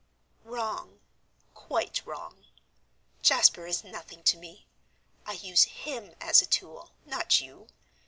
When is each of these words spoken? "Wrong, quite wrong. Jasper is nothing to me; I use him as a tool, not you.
"Wrong, 0.43 0.99
quite 1.53 2.01
wrong. 2.07 2.45
Jasper 3.21 3.67
is 3.67 3.83
nothing 3.83 4.23
to 4.23 4.37
me; 4.39 4.65
I 5.27 5.33
use 5.33 5.65
him 5.65 6.15
as 6.19 6.41
a 6.41 6.47
tool, 6.47 6.93
not 7.05 7.39
you. 7.39 7.67